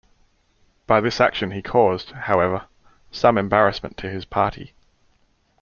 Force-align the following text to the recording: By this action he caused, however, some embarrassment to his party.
By 0.87 0.99
this 0.99 1.21
action 1.21 1.51
he 1.51 1.61
caused, 1.61 2.09
however, 2.09 2.65
some 3.11 3.37
embarrassment 3.37 3.97
to 3.97 4.09
his 4.09 4.25
party. 4.25 4.73